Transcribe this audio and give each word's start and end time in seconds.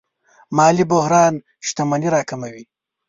مالي 0.57 0.83
بحران 0.91 1.33
شتمني 1.67 2.09
راکموي. 2.15 2.63